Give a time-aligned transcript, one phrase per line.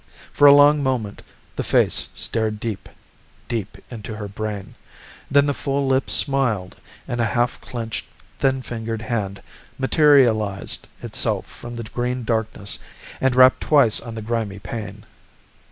[0.33, 1.21] For a long moment
[1.57, 2.89] the face stared deep,
[3.47, 4.73] deep into her brain.
[5.29, 6.75] Then the full lips smiled
[7.07, 8.05] and a half clenched,
[8.39, 9.43] thin fingered hand
[9.77, 12.79] materialized itself from the green darkness
[13.21, 15.05] and rapped twice on the grimy pane.